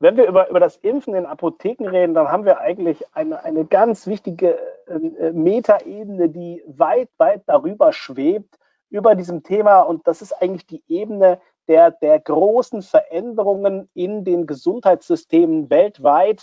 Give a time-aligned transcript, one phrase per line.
[0.00, 3.64] wenn wir über, über das Impfen in Apotheken reden, dann haben wir eigentlich eine, eine
[3.64, 8.58] ganz wichtige äh, Metaebene, die weit, weit darüber schwebt,
[8.90, 9.80] über diesem Thema.
[9.80, 16.42] Und das ist eigentlich die Ebene der, der großen Veränderungen in den Gesundheitssystemen weltweit.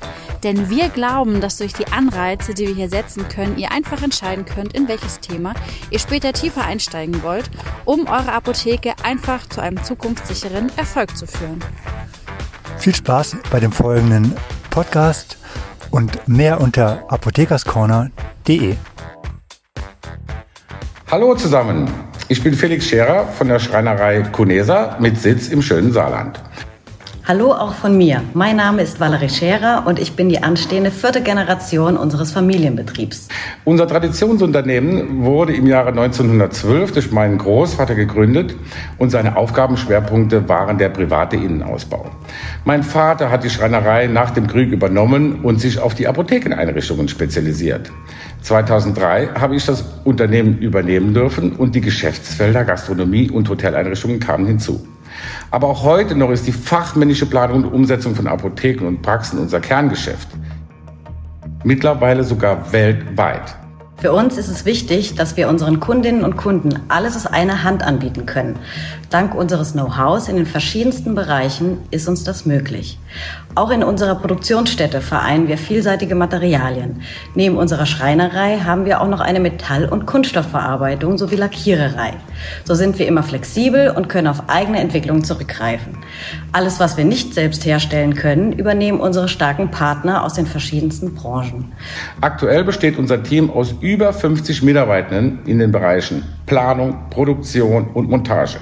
[0.43, 4.45] Denn wir glauben, dass durch die Anreize, die wir hier setzen können, ihr einfach entscheiden
[4.45, 5.53] könnt, in welches Thema
[5.91, 7.49] ihr später tiefer einsteigen wollt,
[7.85, 11.59] um eure Apotheke einfach zu einem zukunftssicheren Erfolg zu führen.
[12.79, 14.35] Viel Spaß bei dem folgenden
[14.71, 15.37] Podcast
[15.91, 18.75] und mehr unter apothekerscorner.de.
[21.11, 21.91] Hallo zusammen,
[22.29, 26.41] ich bin Felix Scherer von der Schreinerei Kunesa mit Sitz im schönen Saarland.
[27.31, 28.21] Hallo auch von mir.
[28.33, 33.29] Mein Name ist Valerie Scherer und ich bin die anstehende vierte Generation unseres Familienbetriebs.
[33.63, 38.57] Unser Traditionsunternehmen wurde im Jahre 1912 durch meinen Großvater gegründet
[38.97, 42.11] und seine Aufgabenschwerpunkte waren der private Innenausbau.
[42.65, 47.93] Mein Vater hat die Schreinerei nach dem Krieg übernommen und sich auf die Apothekeneinrichtungen spezialisiert.
[48.41, 54.85] 2003 habe ich das Unternehmen übernehmen dürfen und die Geschäftsfelder Gastronomie und Hoteleinrichtungen kamen hinzu.
[55.51, 59.59] Aber auch heute noch ist die fachmännische Planung und Umsetzung von Apotheken und Praxen unser
[59.59, 60.27] Kerngeschäft.
[61.63, 63.55] Mittlerweile sogar weltweit.
[64.01, 67.83] Für uns ist es wichtig, dass wir unseren Kundinnen und Kunden alles aus einer Hand
[67.83, 68.57] anbieten können.
[69.11, 72.97] Dank unseres Know-hows in den verschiedensten Bereichen ist uns das möglich.
[73.53, 77.01] Auch in unserer Produktionsstätte vereinen wir vielseitige Materialien.
[77.35, 82.13] Neben unserer Schreinerei haben wir auch noch eine Metall- und Kunststoffverarbeitung sowie Lackiererei.
[82.63, 85.97] So sind wir immer flexibel und können auf eigene Entwicklung zurückgreifen.
[86.53, 91.73] Alles, was wir nicht selbst herstellen können, übernehmen unsere starken Partner aus den verschiedensten Branchen.
[92.21, 98.59] Aktuell besteht unser Team aus über 50 Mitarbeitenden in den Bereichen Planung, Produktion und Montage.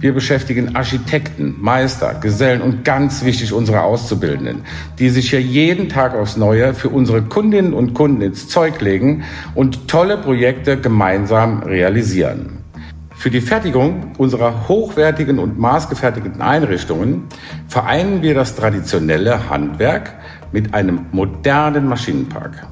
[0.00, 4.64] Wir beschäftigen Architekten, Meister, Gesellen und ganz wichtig unsere Auszubildenden,
[4.98, 9.24] die sich hier jeden Tag aufs Neue für unsere Kundinnen und Kunden ins Zeug legen
[9.54, 12.58] und tolle Projekte gemeinsam realisieren.
[13.16, 17.24] Für die Fertigung unserer hochwertigen und maßgefertigten Einrichtungen
[17.68, 20.12] vereinen wir das traditionelle Handwerk
[20.52, 22.66] mit einem modernen Maschinenpark.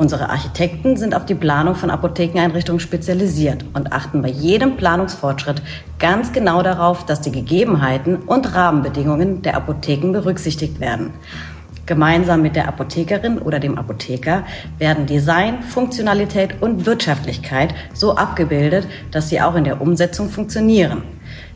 [0.00, 5.60] Unsere Architekten sind auf die Planung von Apothekeneinrichtungen spezialisiert und achten bei jedem Planungsfortschritt
[5.98, 11.10] ganz genau darauf, dass die Gegebenheiten und Rahmenbedingungen der Apotheken berücksichtigt werden.
[11.84, 14.44] Gemeinsam mit der Apothekerin oder dem Apotheker
[14.78, 21.02] werden Design, Funktionalität und Wirtschaftlichkeit so abgebildet, dass sie auch in der Umsetzung funktionieren.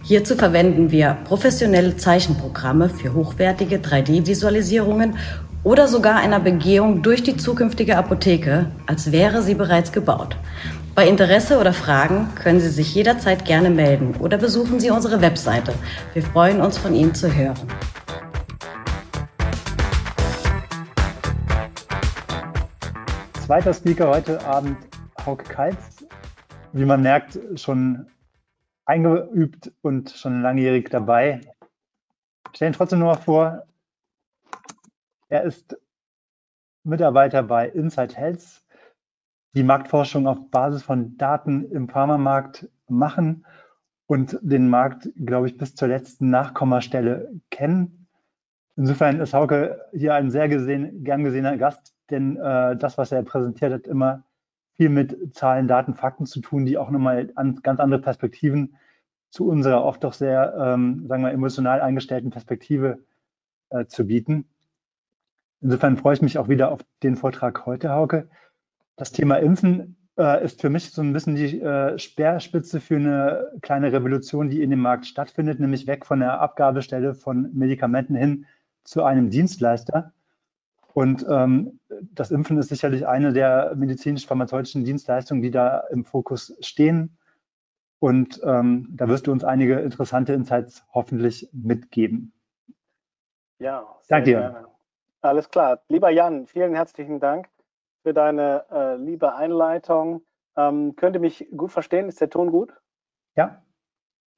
[0.03, 5.15] Hierzu verwenden wir professionelle Zeichenprogramme für hochwertige 3D-Visualisierungen
[5.64, 10.36] oder sogar einer Begehung durch die zukünftige Apotheke, als wäre sie bereits gebaut.
[10.94, 15.72] Bei Interesse oder Fragen können Sie sich jederzeit gerne melden oder besuchen Sie unsere Webseite.
[16.12, 17.56] Wir freuen uns, von Ihnen zu hören.
[23.44, 24.76] Zweiter Speaker heute Abend,
[25.25, 26.06] Hauke Kaltz.
[26.72, 28.06] Wie man merkt, schon
[28.84, 31.41] eingeübt und schon langjährig dabei.
[32.54, 33.64] Stellen trotzdem nur mal vor,
[35.28, 35.76] er ist
[36.84, 38.62] Mitarbeiter bei Insight Health,
[39.54, 43.46] die Marktforschung auf Basis von Daten im Pharmamarkt machen
[44.06, 48.06] und den Markt, glaube ich, bis zur letzten Nachkommastelle kennen.
[48.76, 53.22] Insofern ist Hauke hier ein sehr gesehen, gern gesehener Gast, denn äh, das, was er
[53.22, 54.24] präsentiert hat, immer
[54.74, 58.76] viel mit Zahlen, Daten, Fakten zu tun, die auch nochmal an, ganz andere Perspektiven
[59.31, 62.99] zu unserer oft doch sehr, ähm, sagen wir, emotional eingestellten Perspektive
[63.70, 64.49] äh, zu bieten.
[65.60, 68.28] Insofern freue ich mich auch wieder auf den Vortrag heute, Hauke.
[68.96, 73.52] Das Thema Impfen äh, ist für mich so ein bisschen die äh, Speerspitze für eine
[73.62, 78.46] kleine Revolution, die in dem Markt stattfindet, nämlich weg von der Abgabestelle von Medikamenten hin
[78.84, 80.12] zu einem Dienstleister.
[80.92, 81.80] Und ähm,
[82.12, 87.18] das Impfen ist sicherlich eine der medizinisch-pharmazeutischen Dienstleistungen, die da im Fokus stehen.
[87.98, 92.32] Und ähm, da wirst du uns einige interessante Insights hoffentlich mitgeben.
[93.58, 94.38] Ja, danke dir.
[94.38, 94.74] Gerne.
[95.25, 95.81] Alles klar.
[95.88, 97.49] Lieber Jan, vielen herzlichen Dank
[98.03, 100.23] für deine äh, liebe Einleitung.
[100.55, 102.11] Ähm, könnt ihr mich gut verstehen?
[102.11, 102.75] Ist der Ton gut?
[103.35, 103.62] Ja.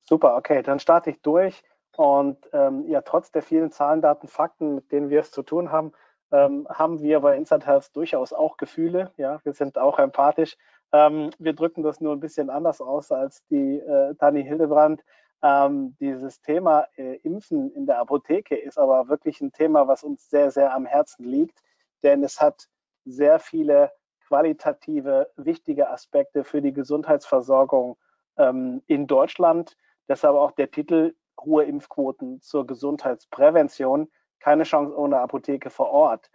[0.05, 1.65] Super, okay, dann starte ich durch.
[1.97, 5.73] Und ähm, ja, trotz der vielen Zahlen, Daten, Fakten, mit denen wir es zu tun
[5.73, 5.91] haben,
[6.31, 9.11] ähm, haben wir bei Inside Health durchaus auch Gefühle.
[9.17, 10.57] Ja, wir sind auch empathisch.
[10.93, 15.03] Ähm, wir drücken das nur ein bisschen anders aus als die äh, Dani Hildebrand.
[15.43, 20.29] Ähm, dieses Thema äh, Impfen in der Apotheke ist aber wirklich ein Thema, was uns
[20.31, 21.63] sehr, sehr am Herzen liegt,
[22.03, 22.69] denn es hat
[23.05, 23.93] sehr viele
[24.27, 27.97] qualitative, wichtige Aspekte für die Gesundheitsversorgung
[28.39, 29.77] ähm, in Deutschland.
[30.09, 34.11] Deshalb auch der Titel hohe Impfquoten zur Gesundheitsprävention.
[34.41, 36.31] Keine Chance ohne Apotheke vor Ort.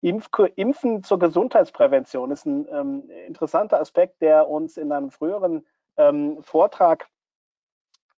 [0.00, 5.66] Impf Impfen zur Gesundheitsprävention ist ein ähm, interessanter Aspekt, der uns in einem früheren
[5.96, 7.08] ähm, Vortrag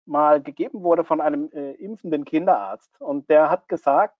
[0.06, 3.00] mal gegeben wurde von einem äh, impfenden Kinderarzt.
[3.00, 4.16] Und der hat gesagt,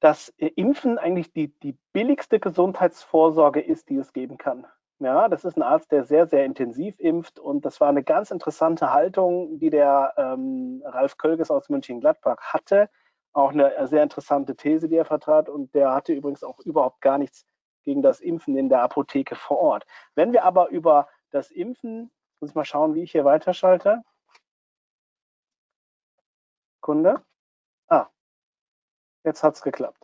[0.00, 4.66] dass äh, Impfen eigentlich die, die billigste Gesundheitsvorsorge ist, die es geben kann.
[4.98, 8.30] Ja, das ist ein Arzt, der sehr, sehr intensiv impft und das war eine ganz
[8.30, 12.88] interessante Haltung, die der ähm, Ralf Kölges aus München-Gladbach hatte.
[13.32, 17.18] Auch eine sehr interessante These, die er vertrat und der hatte übrigens auch überhaupt gar
[17.18, 17.44] nichts
[17.82, 19.86] gegen das Impfen in der Apotheke vor Ort.
[20.14, 24.02] Wenn wir aber über das Impfen, muss ich mal schauen, wie ich hier weiterschalte.
[26.82, 27.22] Kunde.
[27.88, 28.08] Ah,
[29.24, 30.02] jetzt hat es geklappt.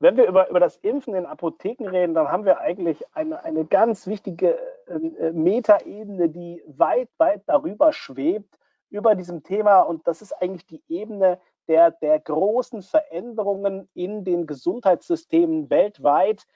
[0.00, 3.64] Wenn wir über, über das Impfen in Apotheken reden, dann haben wir eigentlich eine, eine
[3.64, 4.56] ganz wichtige
[4.86, 8.58] äh, Metaebene, die weit, weit darüber schwebt,
[8.90, 9.80] über diesem Thema.
[9.80, 16.46] Und das ist eigentlich die Ebene der, der großen Veränderungen in den Gesundheitssystemen weltweit,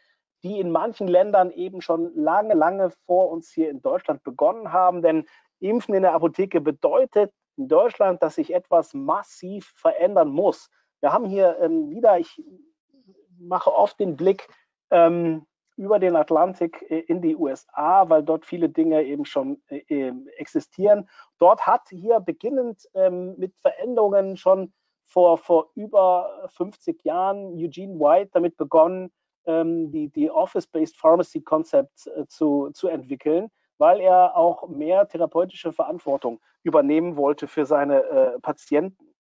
[0.44, 5.03] die in manchen Ländern eben schon lange, lange vor uns hier in Deutschland begonnen haben.
[5.03, 5.26] Denn
[5.58, 10.71] Impfen in der Apotheke bedeutet in Deutschland, dass sich etwas massiv verändern muss.
[11.01, 12.43] Wir haben hier ähm, wieder, ich
[13.39, 14.49] mache oft den Blick
[14.91, 15.47] ähm,
[15.77, 20.29] über den Atlantik äh, in die USA, weil dort viele Dinge eben schon äh, ähm,
[20.37, 21.09] existieren.
[21.39, 24.73] Dort hat hier beginnend ähm, mit Veränderungen schon
[25.07, 29.13] vor, vor über 50 Jahren Eugene White damit begonnen,
[29.47, 35.73] ähm, die, die Office-Based Pharmacy Concepts äh, zu, zu entwickeln, weil er auch mehr therapeutische
[35.73, 39.12] Verantwortung übernehmen wollte für seine äh, Patienten.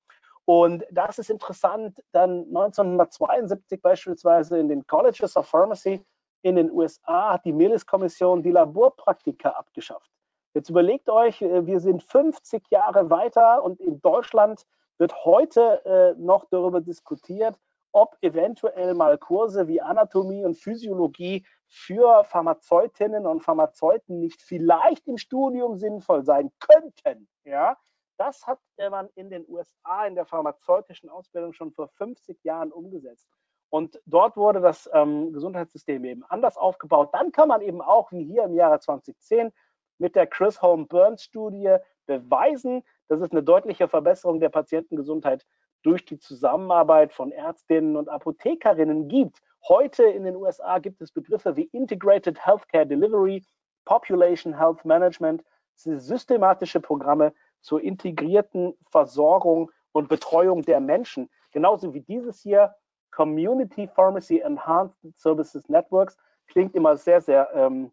[0.44, 6.04] Und das ist interessant, dann 1972 beispielsweise in den Colleges of Pharmacy
[6.42, 10.10] in den USA hat die Millis-Kommission die Laborpraktika abgeschafft.
[10.54, 14.66] Jetzt überlegt euch, äh, wir sind 50 Jahre weiter und in Deutschland
[14.98, 17.56] wird heute äh, noch darüber diskutiert,
[17.92, 25.16] ob eventuell mal Kurse wie Anatomie und Physiologie für Pharmazeutinnen und Pharmazeuten nicht vielleicht im
[25.16, 27.28] Studium sinnvoll sein könnten.
[27.44, 27.78] Ja,
[28.18, 33.26] das hat man in den USA in der pharmazeutischen Ausbildung schon vor 50 Jahren umgesetzt.
[33.70, 37.08] Und dort wurde das ähm, Gesundheitssystem eben anders aufgebaut.
[37.14, 39.50] Dann kann man eben auch, wie hier im Jahre 2010,
[39.96, 45.46] mit der Chris Home Burns Studie beweisen, dass es eine deutliche Verbesserung der Patientengesundheit
[45.82, 49.40] durch die Zusammenarbeit von Ärztinnen und Apothekerinnen gibt.
[49.68, 53.44] Heute in den USA gibt es Begriffe wie Integrated Healthcare Delivery,
[53.84, 55.44] Population Health Management,
[55.74, 61.30] systematische Programme, zur integrierten Versorgung und Betreuung der Menschen.
[61.52, 62.74] Genauso wie dieses hier,
[63.12, 66.16] Community Pharmacy Enhanced Services Networks,
[66.48, 67.92] klingt immer sehr, sehr ähm,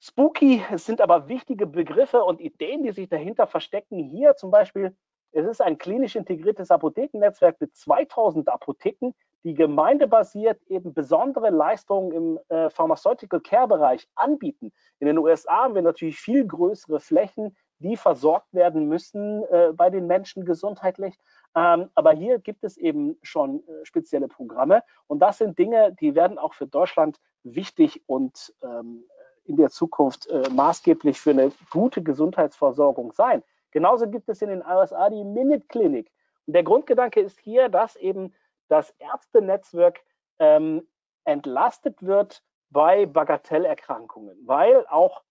[0.00, 0.64] spooky.
[0.72, 3.98] Es sind aber wichtige Begriffe und Ideen, die sich dahinter verstecken.
[3.98, 4.96] Hier zum Beispiel,
[5.32, 9.12] es ist ein klinisch integriertes Apothekennetzwerk mit 2000 Apotheken,
[9.46, 14.72] die gemeindebasiert eben besondere Leistungen im äh, Pharmaceutical Care Bereich anbieten.
[14.98, 19.88] In den USA haben wir natürlich viel größere Flächen, die versorgt werden müssen äh, bei
[19.88, 21.14] den Menschen gesundheitlich.
[21.54, 26.16] Ähm, aber hier gibt es eben schon äh, spezielle Programme und das sind Dinge, die
[26.16, 29.04] werden auch für Deutschland wichtig und ähm,
[29.44, 33.44] in der Zukunft äh, maßgeblich für eine gute Gesundheitsversorgung sein.
[33.70, 36.10] Genauso gibt es in den USA die Minute Clinic.
[36.48, 38.32] Und der Grundgedanke ist hier, dass eben
[38.68, 40.02] das Ärztenetzwerk
[40.38, 40.86] ähm,
[41.24, 45.22] entlastet wird bei Bagatellerkrankungen, weil auch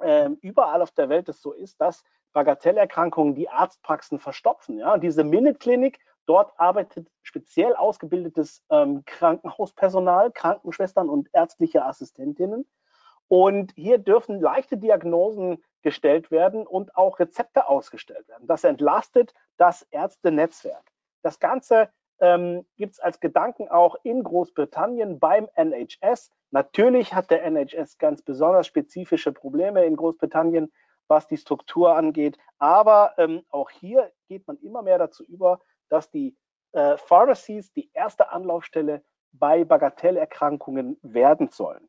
[0.00, 4.78] ähm, überall auf der Welt es so ist, dass Bagatellerkrankungen die Arztpraxen verstopfen.
[4.78, 4.94] Ja?
[4.94, 12.66] Und diese Minute-Klinik, dort arbeitet speziell ausgebildetes ähm, Krankenhauspersonal, Krankenschwestern und ärztliche Assistentinnen.
[13.28, 18.46] Und hier dürfen leichte Diagnosen gestellt werden und auch Rezepte ausgestellt werden.
[18.46, 20.92] Das entlastet das Ärztenetzwerk.
[21.22, 21.90] Das Ganze
[22.20, 26.30] ähm, gibt es als Gedanken auch in Großbritannien beim NHS.
[26.50, 30.72] Natürlich hat der NHS ganz besonders spezifische Probleme in Großbritannien,
[31.06, 32.38] was die Struktur angeht.
[32.58, 36.36] Aber ähm, auch hier geht man immer mehr dazu über, dass die
[36.72, 41.88] äh, Pharmacies die erste Anlaufstelle bei Bagatellerkrankungen werden sollen.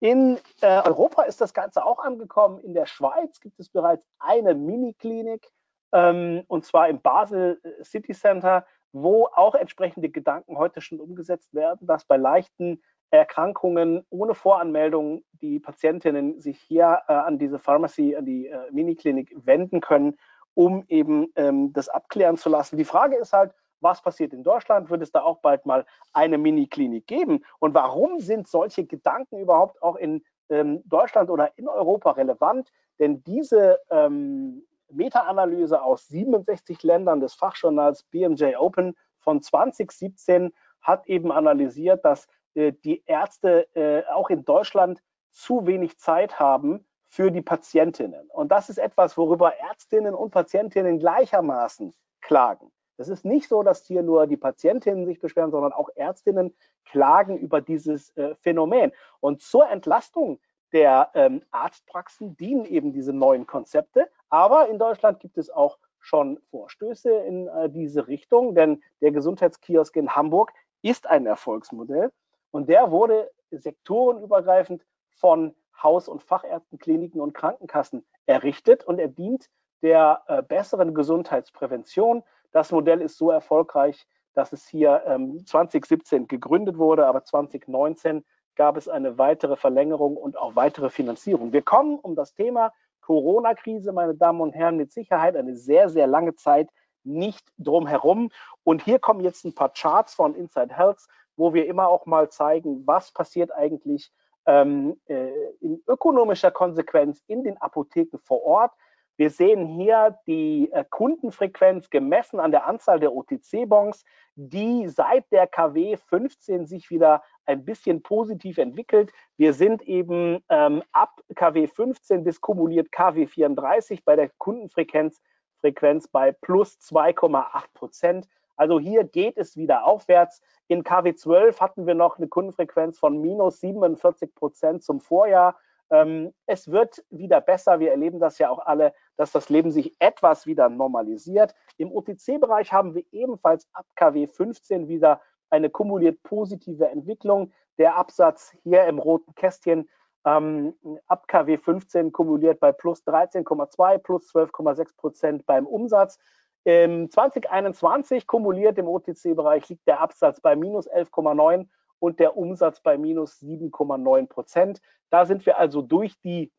[0.00, 2.60] In äh, Europa ist das Ganze auch angekommen.
[2.60, 5.50] In der Schweiz gibt es bereits eine Mini-Klinik,
[5.92, 8.66] ähm, und zwar im Basel äh, City Center,
[9.02, 15.60] wo auch entsprechende Gedanken heute schon umgesetzt werden, dass bei leichten Erkrankungen ohne Voranmeldung die
[15.60, 20.16] Patientinnen sich hier äh, an diese Pharmacy, an die äh, Miniklinik wenden können,
[20.54, 22.78] um eben ähm, das abklären zu lassen.
[22.78, 24.88] Die Frage ist halt, was passiert in Deutschland?
[24.88, 25.84] Wird es da auch bald mal
[26.14, 27.44] eine Miniklinik geben?
[27.58, 32.72] Und warum sind solche Gedanken überhaupt auch in ähm, Deutschland oder in Europa relevant?
[32.98, 41.32] Denn diese ähm, Meta-Analyse aus 67 Ländern des Fachjournals BMJ Open von 2017 hat eben
[41.32, 45.02] analysiert, dass äh, die Ärzte äh, auch in Deutschland
[45.32, 48.28] zu wenig Zeit haben für die Patientinnen.
[48.30, 52.72] Und das ist etwas, worüber Ärztinnen und Patientinnen gleichermaßen klagen.
[52.98, 57.36] Es ist nicht so, dass hier nur die Patientinnen sich beschweren, sondern auch Ärztinnen klagen
[57.36, 58.92] über dieses äh, Phänomen.
[59.20, 60.40] Und zur Entlastung
[60.72, 64.08] der ähm, Arztpraxen dienen eben diese neuen Konzepte.
[64.28, 69.96] Aber in Deutschland gibt es auch schon Vorstöße in äh, diese Richtung, denn der Gesundheitskiosk
[69.96, 72.12] in Hamburg ist ein Erfolgsmodell
[72.50, 79.48] und der wurde sektorenübergreifend von Haus- und Fachärzten, Kliniken und Krankenkassen errichtet und er dient
[79.82, 82.22] der äh, besseren Gesundheitsprävention.
[82.52, 88.24] Das Modell ist so erfolgreich, dass es hier ähm, 2017 gegründet wurde, aber 2019
[88.56, 91.52] gab es eine weitere Verlängerung und auch weitere Finanzierung.
[91.52, 92.72] Wir kommen um das Thema
[93.02, 96.68] Corona-Krise, meine Damen und Herren, mit Sicherheit eine sehr, sehr lange Zeit
[97.04, 98.30] nicht drum herum.
[98.64, 102.28] Und hier kommen jetzt ein paar Charts von Inside Health, wo wir immer auch mal
[102.30, 104.10] zeigen, was passiert eigentlich
[104.46, 108.72] ähm, äh, in ökonomischer Konsequenz in den Apotheken vor Ort.
[109.16, 114.04] Wir sehen hier die äh, Kundenfrequenz gemessen an der Anzahl der OTC-Bons,
[114.34, 119.12] die seit der KW 15 sich wieder ein bisschen positiv entwickelt.
[119.36, 125.22] Wir sind eben ähm, ab KW 15 bis kumuliert KW 34 bei der Kundenfrequenz
[125.60, 128.28] Frequenz bei plus 2,8 Prozent.
[128.56, 130.40] Also hier geht es wieder aufwärts.
[130.68, 135.56] In KW 12 hatten wir noch eine Kundenfrequenz von minus 47 Prozent zum Vorjahr.
[135.90, 137.78] Ähm, es wird wieder besser.
[137.80, 141.54] Wir erleben das ja auch alle, dass das Leben sich etwas wieder normalisiert.
[141.76, 147.52] Im OTC-Bereich haben wir ebenfalls ab KW 15 wieder eine kumuliert positive Entwicklung.
[147.78, 149.88] Der Absatz hier im roten Kästchen
[150.24, 150.74] ähm,
[151.06, 156.18] ab KW 15 kumuliert bei plus 13,2, plus 12,6 Prozent beim Umsatz.
[156.64, 161.68] Im 2021 kumuliert im OTC-Bereich liegt der Absatz bei minus 11,9
[162.06, 164.80] und der Umsatz bei minus 7,9 Prozent.
[165.10, 166.52] Da sind wir also durch die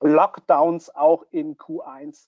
[0.00, 2.26] Lockdowns auch in Q1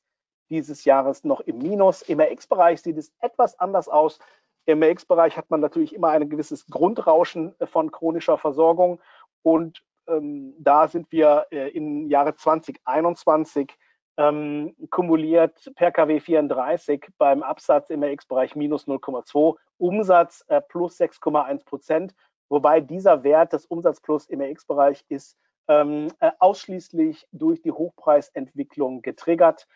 [0.51, 2.03] dieses Jahres noch im Minus.
[2.03, 4.21] Im RX-Bereich sieht es etwas anders aus.
[4.67, 9.01] Im RX-Bereich hat man natürlich immer ein gewisses Grundrauschen von chronischer Versorgung
[9.43, 13.77] und ähm, da sind wir äh, im Jahre 2021
[14.17, 21.65] ähm, kumuliert per KW 34 beim Absatz im RX-Bereich minus 0,2, Umsatz äh, plus 6,1
[21.65, 22.15] Prozent,
[22.49, 25.37] wobei dieser Wert des Umsatzplus im RX-Bereich ist
[25.69, 29.67] ähm, äh, ausschließlich durch die Hochpreisentwicklung getriggert.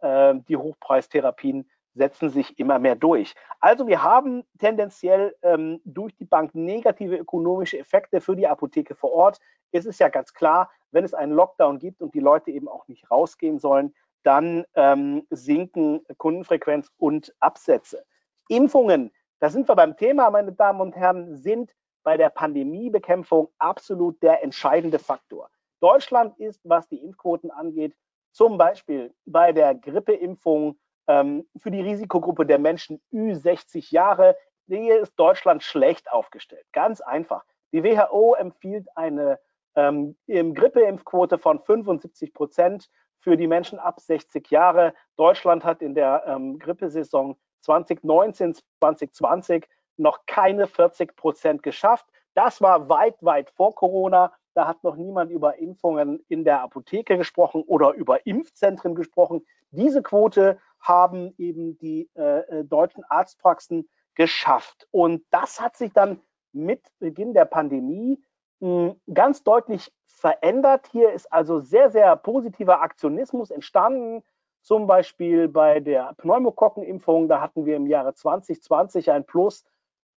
[0.00, 3.34] Äh, die Hochpreistherapien setzen sich immer mehr durch.
[3.60, 9.12] Also wir haben tendenziell ähm, durch die Bank negative ökonomische Effekte für die Apotheke vor
[9.12, 9.38] Ort.
[9.72, 12.86] Es ist ja ganz klar, wenn es einen Lockdown gibt und die Leute eben auch
[12.88, 18.04] nicht rausgehen sollen, dann ähm, sinken Kundenfrequenz und Absätze.
[18.48, 21.72] Impfungen, da sind wir beim Thema, meine Damen und Herren, sind
[22.06, 25.50] bei der Pandemiebekämpfung absolut der entscheidende Faktor.
[25.80, 27.96] Deutschland ist, was die Impfquoten angeht,
[28.30, 34.36] zum Beispiel bei der Grippeimpfung ähm, für die Risikogruppe der Menschen Ü60 Jahre,
[34.68, 36.64] hier ist Deutschland schlecht aufgestellt.
[36.72, 37.44] Ganz einfach.
[37.72, 39.40] Die WHO empfiehlt eine
[39.74, 44.94] ähm, Grippeimpfquote von 75 Prozent für die Menschen ab 60 Jahre.
[45.16, 49.66] Deutschland hat in der ähm, Grippesaison 2019, 2020
[49.98, 52.06] noch keine 40 Prozent geschafft.
[52.34, 54.32] Das war weit, weit vor Corona.
[54.54, 59.44] Da hat noch niemand über Impfungen in der Apotheke gesprochen oder über Impfzentren gesprochen.
[59.70, 64.86] Diese Quote haben eben die äh, äh, deutschen Arztpraxen geschafft.
[64.90, 66.20] Und das hat sich dann
[66.52, 68.22] mit Beginn der Pandemie
[68.60, 70.88] mh, hm, ganz deutlich verändert.
[70.90, 74.22] Hier ist also sehr, sehr positiver Aktionismus entstanden.
[74.62, 79.64] Zum Beispiel bei der Pneumokokkenimpfung, da hatten wir im Jahre 2020 ein Plus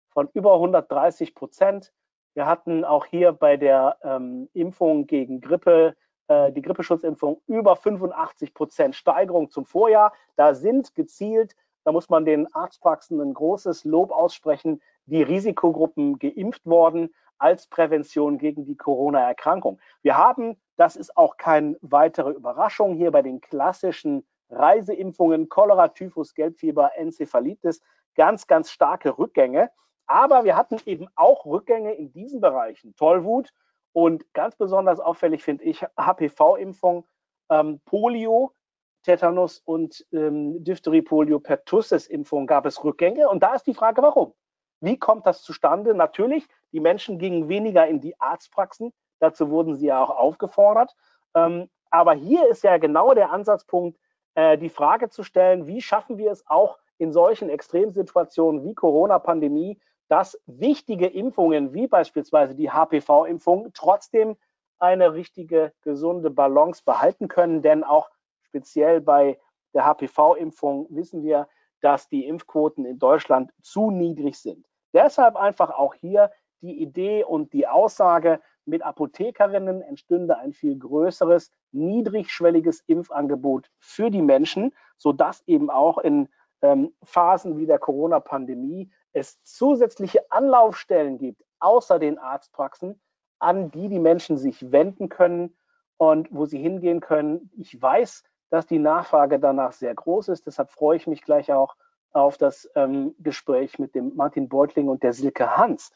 [0.09, 1.91] von über 130 Prozent.
[2.33, 5.95] Wir hatten auch hier bei der ähm, Impfung gegen Grippe
[6.29, 10.13] äh, die Grippeschutzimpfung über 85 Prozent Steigerung zum Vorjahr.
[10.35, 16.65] Da sind gezielt, da muss man den Arztpraxen ein großes Lob aussprechen, die Risikogruppen geimpft
[16.65, 17.13] worden.
[17.41, 19.79] als Prävention gegen die Corona-Erkrankung.
[20.01, 26.33] Wir haben, das ist auch keine weitere Überraschung, hier bei den klassischen Reiseimpfungen, Cholera, Typhus,
[26.33, 27.81] Gelbfieber, Enzephalitis,
[28.15, 29.69] ganz, ganz starke Rückgänge.
[30.09, 32.95] Aber wir hatten eben auch Rückgänge in diesen Bereichen.
[32.95, 33.53] Tollwut
[33.93, 37.05] und ganz besonders auffällig finde ich HPV-Impfung,
[37.51, 38.51] ähm, Polio,
[39.03, 43.29] Tetanus und ähm, Diphtherie, Polio, Pertussis-Impfung gab es Rückgänge.
[43.29, 44.33] Und da ist die Frage, warum?
[44.81, 45.93] Wie kommt das zustande?
[45.93, 48.91] Natürlich, die Menschen gingen weniger in die Arztpraxen.
[49.19, 50.95] Dazu wurden sie ja auch aufgefordert.
[51.35, 53.99] Ähm, aber hier ist ja genau der Ansatzpunkt,
[54.33, 59.79] äh, die Frage zu stellen, wie schaffen wir es auch in solchen Extremsituationen wie Corona-Pandemie,
[60.09, 64.35] dass wichtige Impfungen wie beispielsweise die HPV-Impfung trotzdem
[64.79, 67.61] eine richtige, gesunde Balance behalten können.
[67.61, 68.09] Denn auch
[68.41, 69.39] speziell bei
[69.73, 71.47] der HPV-Impfung wissen wir,
[71.81, 74.65] dass die Impfquoten in Deutschland zu niedrig sind.
[74.93, 81.51] Deshalb einfach auch hier die Idee und die Aussage, mit Apothekerinnen entstünde ein viel größeres,
[81.71, 86.29] niedrigschwelliges Impfangebot für die Menschen, sodass eben auch in
[86.61, 93.01] ähm, Phasen wie der Corona-Pandemie es zusätzliche Anlaufstellen gibt, außer den Arztpraxen,
[93.39, 95.55] an die die Menschen sich wenden können
[95.97, 97.51] und wo sie hingehen können.
[97.57, 100.47] Ich weiß, dass die Nachfrage danach sehr groß ist.
[100.47, 101.75] Deshalb freue ich mich gleich auch
[102.11, 105.91] auf das ähm, Gespräch mit dem Martin Beutling und der Silke Hans.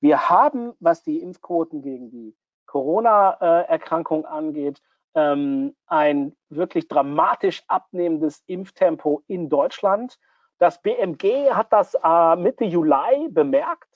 [0.00, 4.80] Wir haben, was die Impfquoten gegen die Corona-Erkrankung angeht,
[5.14, 10.18] ähm, ein wirklich dramatisch abnehmendes Impftempo in Deutschland.
[10.58, 13.88] Das BMG hat das äh, Mitte Juli bemerkt.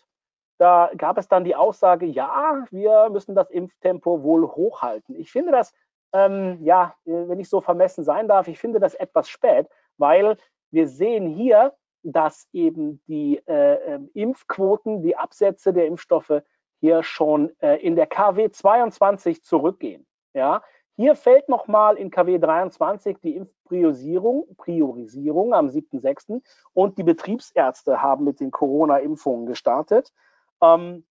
[0.58, 5.16] Da gab es dann die Aussage, ja, wir müssen das Impftempo wohl hochhalten.
[5.16, 5.72] Ich finde das,
[6.12, 9.66] ähm, ja, wenn ich so vermessen sein darf, ich finde das etwas spät,
[9.98, 10.36] weil
[10.70, 16.42] wir sehen hier, dass eben die äh, ähm, Impfquoten, die Absätze der Impfstoffe
[16.80, 20.06] hier schon äh, in der KW 22 zurückgehen.
[20.34, 20.62] Ja,
[20.96, 26.42] hier fällt nochmal in KW 23 die Impfpriorisierung Priorisierung am 7.6.
[26.74, 30.12] und die Betriebsärzte haben mit den Corona-Impfungen gestartet.
[30.60, 31.06] Ähm,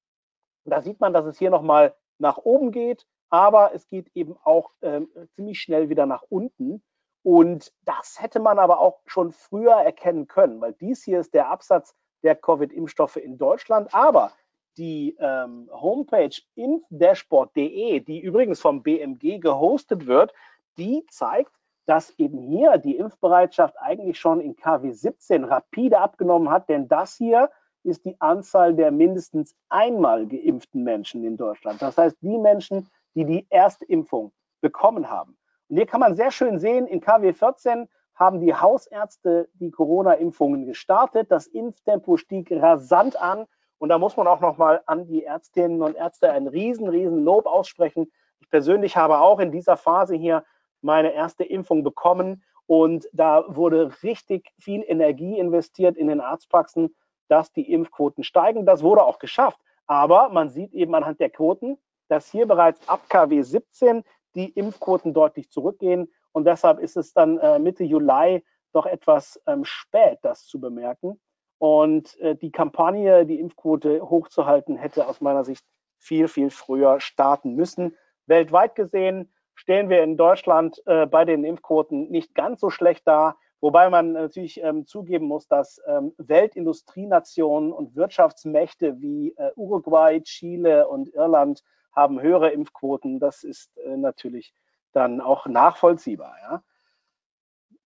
[0.66, 4.72] da sieht man, dass es hier nochmal nach oben geht, aber es geht eben auch
[4.82, 6.84] ähm, ziemlich schnell wieder nach unten.
[7.24, 11.50] Und das hätte man aber auch schon früher erkennen können, weil dies hier ist der
[11.50, 13.94] Absatz der Covid-Impfstoffe in Deutschland.
[13.94, 14.32] Aber
[14.78, 20.34] die ähm, Homepage impfdashboard.de, die übrigens vom BMG gehostet wird,
[20.78, 21.52] die zeigt,
[21.86, 27.16] dass eben hier die Impfbereitschaft eigentlich schon in KW 17 rapide abgenommen hat, denn das
[27.16, 27.50] hier
[27.84, 31.82] ist die Anzahl der mindestens einmal geimpften Menschen in Deutschland.
[31.82, 34.32] Das heißt, die Menschen, die die erste Impfung
[34.62, 35.36] bekommen haben.
[35.68, 40.66] Und hier kann man sehr schön sehen, in KW 14 haben die Hausärzte die Corona-Impfungen
[40.66, 41.32] gestartet.
[41.32, 43.48] Das Impftempo stieg rasant an
[43.82, 47.48] und da muss man auch nochmal an die Ärztinnen und Ärzte ein riesen, riesen Lob
[47.48, 48.12] aussprechen.
[48.40, 50.44] Ich persönlich habe auch in dieser Phase hier
[50.82, 56.96] meine erste Impfung bekommen und da wurde richtig viel Energie investiert in den Arztpraxen,
[57.28, 58.68] dass die Impfquoten steigen.
[58.68, 59.60] Das wurde auch geschafft.
[59.88, 64.04] Aber man sieht eben anhand der Quoten, dass hier bereits ab KW 17
[64.36, 66.08] die Impfquoten deutlich zurückgehen.
[66.34, 71.20] Und deshalb ist es dann äh, Mitte Juli doch etwas ähm, spät, das zu bemerken.
[71.62, 75.64] Und äh, die Kampagne, die Impfquote hochzuhalten, hätte aus meiner Sicht
[76.00, 77.96] viel, viel früher starten müssen.
[78.26, 83.36] Weltweit gesehen stehen wir in Deutschland äh, bei den Impfquoten nicht ganz so schlecht da,
[83.60, 90.88] wobei man natürlich ähm, zugeben muss, dass ähm, Weltindustrienationen und Wirtschaftsmächte wie äh, Uruguay, Chile
[90.88, 91.64] und Irland
[91.96, 93.20] haben höhere Impfquoten.
[93.20, 94.52] Das ist äh, natürlich
[94.94, 96.36] dann auch nachvollziehbar.
[96.42, 96.64] Ja.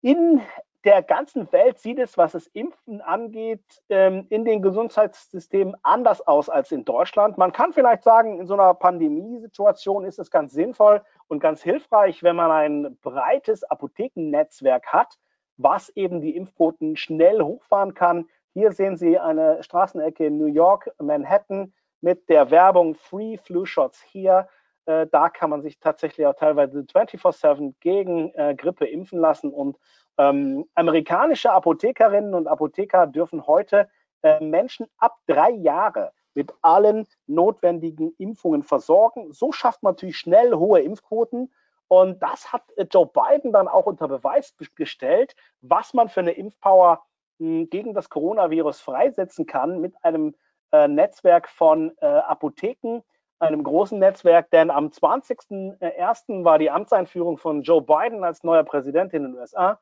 [0.02, 0.40] In
[0.86, 6.48] der ganzen Welt sieht es, was das Impfen angeht, ähm, in den Gesundheitssystemen anders aus
[6.48, 7.39] als in Deutschland.
[7.39, 12.21] Man kann vielleicht sagen, in so einer Pandemiesituation ist es ganz sinnvoll und ganz hilfreich,
[12.21, 15.17] wenn man ein breites Apothekennetzwerk hat,
[15.58, 18.30] was eben die Impfquoten schnell hochfahren kann.
[18.54, 24.04] Hier sehen Sie eine Straßenecke in New York, Manhattan, mit der Werbung Free Flu Shots
[24.04, 24.48] hier.
[24.86, 29.78] Äh, da kann man sich tatsächlich auch teilweise 24-7 gegen äh, Grippe impfen lassen und
[30.17, 33.89] ähm, amerikanische Apothekerinnen und Apotheker dürfen heute
[34.21, 39.34] äh, Menschen ab drei Jahre mit allen notwendigen Impfungen versorgen.
[39.34, 41.52] So schafft man natürlich schnell hohe Impfquoten.
[41.88, 46.32] Und das hat äh, Joe Biden dann auch unter Beweis gestellt, was man für eine
[46.32, 47.04] Impfpower
[47.39, 50.36] hm, gegen das Coronavirus freisetzen kann mit einem
[50.71, 53.02] äh, Netzwerk von äh, Apotheken,
[53.39, 54.50] einem großen Netzwerk.
[54.52, 56.43] Denn am 20.01.
[56.43, 59.80] war die Amtseinführung von Joe Biden als neuer Präsident in den USA.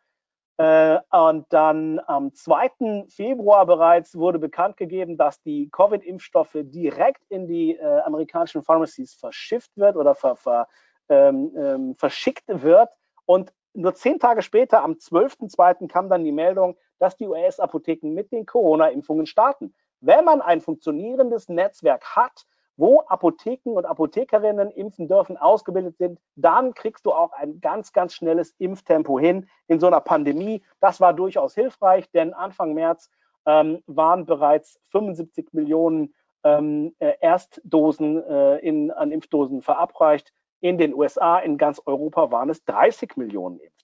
[0.58, 3.06] Äh, und dann am 2.
[3.10, 9.72] Februar bereits wurde bekannt gegeben, dass die Covid-Impfstoffe direkt in die äh, amerikanischen Pharmacies verschifft
[9.76, 10.68] wird oder ver, ver,
[11.10, 12.89] ähm, ähm, verschickt wird.
[13.26, 18.32] Und nur zehn Tage später, am 12.2., kam dann die Meldung, dass die US-Apotheken mit
[18.32, 19.74] den Corona-Impfungen starten.
[20.02, 26.74] Wenn man ein funktionierendes Netzwerk hat, wo Apotheken und Apothekerinnen impfen dürfen, ausgebildet sind, dann
[26.74, 30.64] kriegst du auch ein ganz, ganz schnelles Impftempo hin in so einer Pandemie.
[30.80, 33.10] Das war durchaus hilfreich, denn Anfang März
[33.46, 40.34] ähm, waren bereits 75 Millionen ähm, äh, Erstdosen äh, in, an Impfdosen verabreicht.
[40.62, 43.84] In den USA, in ganz Europa waren es 30 Millionen Impfdosen.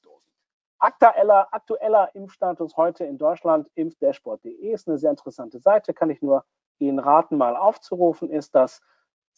[0.80, 6.45] Aktueller, aktueller Impfstatus heute in Deutschland, impfdashboard.de ist eine sehr interessante Seite, kann ich nur
[6.87, 8.81] Ihnen raten, mal aufzurufen, ist, dass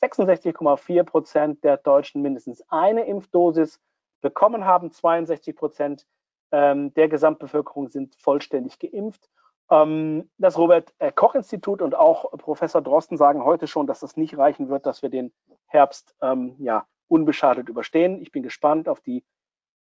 [0.01, 3.79] 66,4 Prozent der Deutschen mindestens eine Impfdosis
[4.21, 4.91] bekommen haben.
[4.91, 6.07] 62 Prozent
[6.51, 9.29] ähm, der Gesamtbevölkerung sind vollständig geimpft.
[9.69, 14.85] Ähm, das Robert-Koch-Institut und auch Professor Drosten sagen heute schon, dass es nicht reichen wird,
[14.85, 15.31] dass wir den
[15.67, 18.21] Herbst ähm, ja, unbeschadet überstehen.
[18.21, 19.23] Ich bin gespannt auf die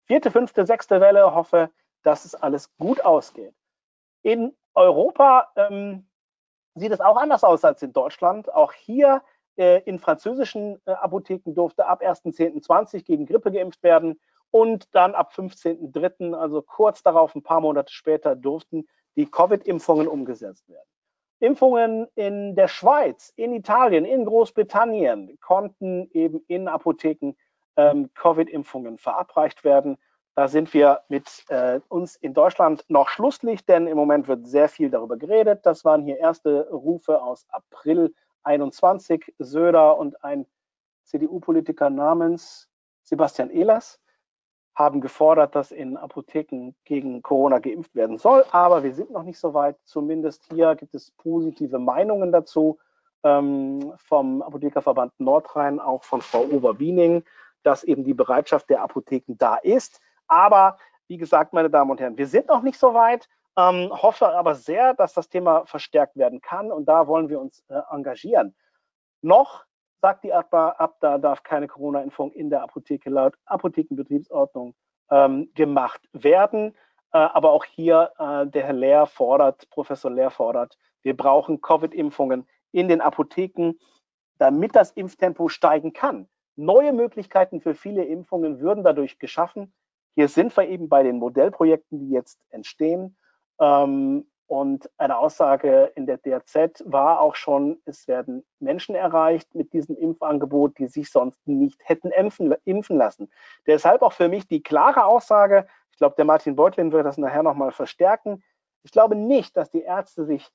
[0.05, 1.69] vierte, fünfte, sechste Welle, hoffe,
[2.03, 3.53] dass es alles gut ausgeht.
[4.23, 6.07] In Europa ähm,
[6.75, 8.53] sieht es auch anders aus als in Deutschland.
[8.53, 9.21] Auch hier
[9.57, 14.19] äh, in französischen äh, Apotheken durfte ab 1.10.20 gegen Grippe geimpft werden
[14.51, 20.69] und dann ab 15.03., also kurz darauf, ein paar Monate später, durften die Covid-Impfungen umgesetzt
[20.69, 20.87] werden.
[21.39, 27.33] Impfungen in der Schweiz, in Italien, in Großbritannien konnten eben in Apotheken
[27.77, 29.97] ähm, Covid-Impfungen verabreicht werden.
[30.35, 34.69] Da sind wir mit äh, uns in Deutschland noch Schlusslicht, denn im Moment wird sehr
[34.69, 35.65] viel darüber geredet.
[35.65, 38.13] Das waren hier erste Rufe aus April
[38.43, 39.33] 21.
[39.39, 40.45] Söder und ein
[41.03, 42.69] CDU-Politiker namens
[43.03, 43.99] Sebastian Ehlers
[44.73, 48.45] haben gefordert, dass in Apotheken gegen Corona geimpft werden soll.
[48.51, 49.75] Aber wir sind noch nicht so weit.
[49.83, 52.79] Zumindest hier gibt es positive Meinungen dazu
[53.23, 57.23] ähm, vom Apothekerverband Nordrhein, auch von Frau Oberwiening,
[57.63, 59.99] dass eben die Bereitschaft der Apotheken da ist.
[60.31, 63.27] Aber wie gesagt, meine Damen und Herren, wir sind noch nicht so weit.
[63.57, 67.65] Ähm, hoffe aber sehr, dass das Thema verstärkt werden kann und da wollen wir uns
[67.67, 68.55] äh, engagieren.
[69.21, 69.65] Noch
[69.99, 74.73] sagt die ABDA, ABDA darf keine Corona-Impfung in der Apotheke laut Apothekenbetriebsordnung
[75.09, 76.77] ähm, gemacht werden.
[77.11, 82.47] Äh, aber auch hier äh, der Herr Lehr fordert, Professor Lehr fordert, wir brauchen Covid-Impfungen
[82.71, 83.73] in den Apotheken,
[84.37, 86.29] damit das Impftempo steigen kann.
[86.55, 89.73] Neue Möglichkeiten für viele Impfungen würden dadurch geschaffen.
[90.15, 93.15] Hier sind wir eben bei den Modellprojekten, die jetzt entstehen.
[93.59, 99.71] Ähm, und eine Aussage in der DRZ war auch schon, es werden Menschen erreicht mit
[99.71, 103.31] diesem Impfangebot, die sich sonst nicht hätten impfen, impfen lassen.
[103.65, 107.43] Deshalb auch für mich die klare Aussage, ich glaube, der Martin Beutlin wird das nachher
[107.43, 108.43] nochmal verstärken.
[108.83, 110.49] Ich glaube nicht, dass die Ärzte sich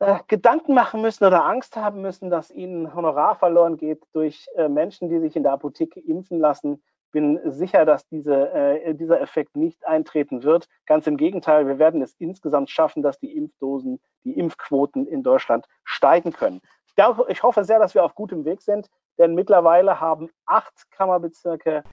[0.00, 4.68] äh, Gedanken machen müssen oder Angst haben müssen, dass ihnen Honorar verloren geht durch äh,
[4.68, 6.82] Menschen, die sich in der Apotheke impfen lassen
[7.16, 10.68] bin sicher, dass diese, äh, dieser Effekt nicht eintreten wird.
[10.84, 15.64] Ganz im Gegenteil, wir werden es insgesamt schaffen, dass die Impfdosen, die Impfquoten in Deutschland
[15.84, 16.60] steigen können.
[17.28, 21.84] Ich hoffe sehr, dass wir auf gutem Weg sind, denn mittlerweile haben acht Kammerbezirke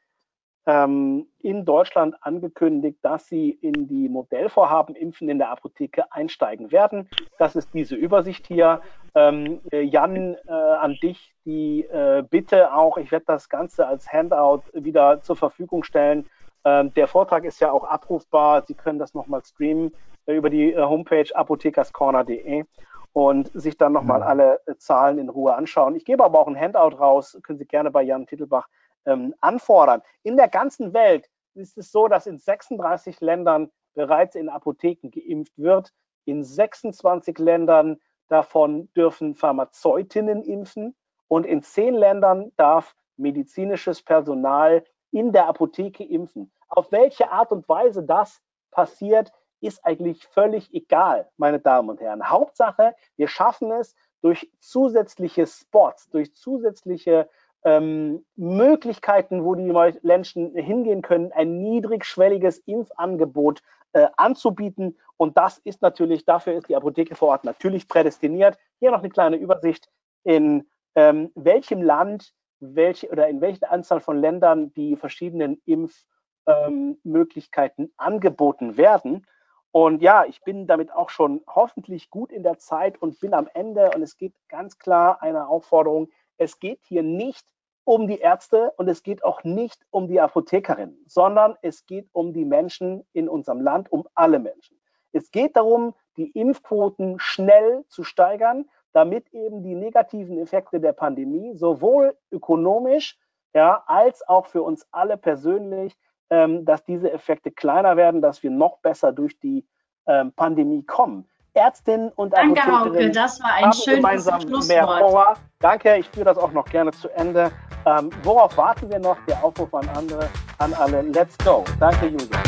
[0.66, 7.10] ähm, in Deutschland angekündigt, dass sie in die Modellvorhaben Impfen in der Apotheke einsteigen werden.
[7.38, 8.82] Das ist diese Übersicht hier.
[9.16, 14.12] Ähm, äh, Jan, äh, an dich die äh, Bitte auch, ich werde das Ganze als
[14.12, 16.26] Handout wieder zur Verfügung stellen.
[16.66, 18.64] Ähm, der Vortrag ist ja auch abrufbar.
[18.64, 19.92] Sie können das nochmal streamen
[20.26, 22.64] äh, über die äh, Homepage apothekerscorner.de
[23.12, 24.28] und sich dann nochmal mhm.
[24.28, 25.96] alle äh, Zahlen in Ruhe anschauen.
[25.96, 28.68] Ich gebe aber auch ein Handout raus, können Sie gerne bei Jan Titelbach
[29.06, 30.02] ähm, anfordern.
[30.24, 35.54] In der ganzen Welt ist es so, dass in 36 Ländern bereits in Apotheken geimpft
[35.58, 35.94] wird.
[36.26, 40.96] In 26 Ländern davon dürfen Pharmazeutinnen impfen
[41.28, 46.52] und in zehn Ländern darf medizinisches Personal in der Apotheke impfen.
[46.70, 52.30] Auf welche Art und Weise das passiert, ist eigentlich völlig egal, meine Damen und Herren.
[52.30, 57.30] Hauptsache, wir schaffen es durch zusätzliche Spots, durch zusätzliche
[57.64, 59.72] ähm, Möglichkeiten, wo die
[60.02, 63.62] Menschen hingehen können, ein niedrigschwelliges Impfangebot
[63.94, 65.00] äh, anzubieten.
[65.18, 68.58] Und das ist natürlich, dafür ist die Apotheke vor Ort natürlich prädestiniert.
[68.80, 69.90] Hier noch eine kleine Übersicht,
[70.24, 77.94] in ähm, welchem Land welche oder in welcher Anzahl von Ländern die verschiedenen Impfmöglichkeiten ähm,
[77.98, 79.26] angeboten werden.
[79.72, 83.50] Und ja, ich bin damit auch schon hoffentlich gut in der Zeit und bin am
[83.54, 83.92] Ende.
[83.96, 86.10] Und es geht ganz klar eine Aufforderung.
[86.38, 87.46] Es geht hier nicht
[87.86, 92.34] um die Ärzte und es geht auch nicht um die Apothekerinnen, sondern es geht um
[92.34, 94.80] die Menschen in unserem Land, um alle Menschen.
[95.12, 101.56] Es geht darum, die Impfquoten schnell zu steigern, damit eben die negativen Effekte der Pandemie
[101.56, 103.18] sowohl ökonomisch
[103.54, 105.96] ja, als auch für uns alle persönlich,
[106.30, 109.66] ähm, dass diese Effekte kleiner werden, dass wir noch besser durch die
[110.08, 111.30] ähm, Pandemie kommen.
[111.54, 114.68] Ärztinnen und Danke, Hauke, das war ein schönes Schlusswort.
[114.68, 115.36] Mehr Power.
[115.60, 117.52] Danke, ich führe das auch noch gerne zu Ende.
[117.86, 119.18] Ähm, worauf warten wir noch?
[119.28, 121.02] Der Aufruf an andere, an alle.
[121.02, 121.64] Let's go.
[121.80, 122.40] Danke, Julia.